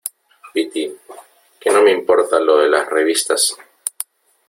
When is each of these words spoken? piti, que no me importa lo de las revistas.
piti, 0.51 0.97
que 1.59 1.69
no 1.69 1.83
me 1.83 1.91
importa 1.91 2.39
lo 2.39 2.57
de 2.57 2.69
las 2.69 2.87
revistas. 2.89 3.55